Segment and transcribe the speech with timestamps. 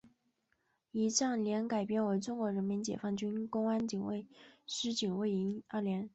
[0.89, 4.25] 仪仗连改编为中国人民解放军公安警卫
[4.65, 6.09] 师警卫营二连。